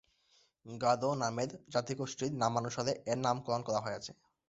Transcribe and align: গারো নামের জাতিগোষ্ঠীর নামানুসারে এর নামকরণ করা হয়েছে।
গারো 0.65 1.09
নামের 1.21 1.49
জাতিগোষ্ঠীর 1.73 2.31
নামানুসারে 2.41 2.93
এর 3.11 3.17
নামকরণ 3.25 3.61
করা 3.67 3.79
হয়েছে। 3.85 4.11